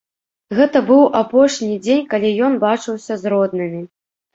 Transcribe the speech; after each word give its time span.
Гэта 0.59 0.81
быў 0.87 1.01
апошні 1.21 1.71
дзень, 1.85 2.03
калі 2.17 2.35
ён 2.51 2.59
бачыўся 2.67 3.13
з 3.23 3.39
роднымі. 3.39 3.89